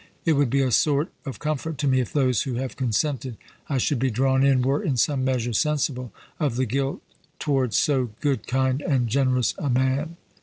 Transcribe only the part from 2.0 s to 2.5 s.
those